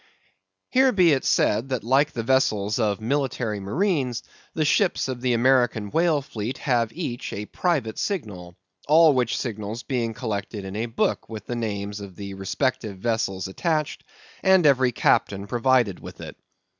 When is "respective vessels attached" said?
12.33-14.03